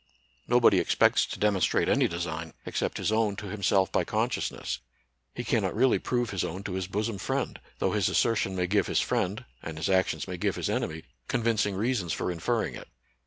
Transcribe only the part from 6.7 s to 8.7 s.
his bosom friend; though his assertion may